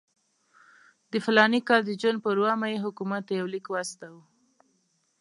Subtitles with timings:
[1.11, 4.21] د فلاني کال د جون پر اوومه یې حکومت ته یو لیک واستاوه.